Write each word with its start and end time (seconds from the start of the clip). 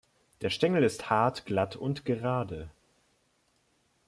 Der 0.41 0.49
Stängel 0.49 0.81
ist 0.83 1.11
hart, 1.11 1.45
glatt 1.45 1.75
und 1.75 2.05
gerade. 2.05 2.71